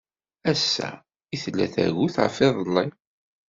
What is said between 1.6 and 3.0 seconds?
tagut ɣef yiḍelli.